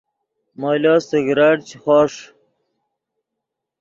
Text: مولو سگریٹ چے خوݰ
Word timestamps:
مولو 0.59 0.95
سگریٹ 1.09 1.57
چے 1.67 1.75
خوݰ 1.83 2.11